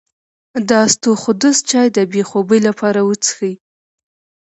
د 0.67 0.69
اسطوخودوس 0.87 1.57
چای 1.69 1.87
د 1.97 1.99
بې 2.11 2.21
خوبۍ 2.29 2.59
لپاره 2.67 2.99
وڅښئ 3.03 3.53